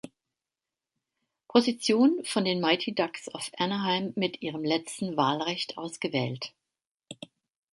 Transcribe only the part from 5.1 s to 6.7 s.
Wahlrecht ausgewählt.